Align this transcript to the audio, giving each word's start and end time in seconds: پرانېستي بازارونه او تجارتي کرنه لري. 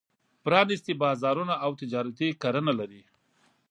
پرانېستي 0.43 0.93
بازارونه 1.03 1.53
او 1.63 1.71
تجارتي 1.81 2.27
کرنه 2.41 2.73
لري. 2.79 3.01